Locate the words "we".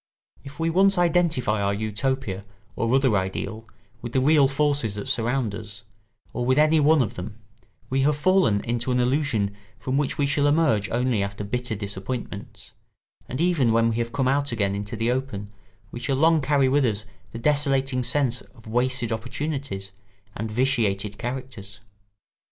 0.59-0.71, 7.87-8.01, 10.17-10.25, 13.91-13.97, 15.91-15.99